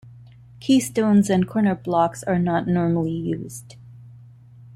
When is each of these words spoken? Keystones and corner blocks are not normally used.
Keystones 0.59 1.29
and 1.29 1.47
corner 1.47 1.75
blocks 1.75 2.23
are 2.23 2.39
not 2.39 2.67
normally 2.67 3.11
used. 3.11 3.75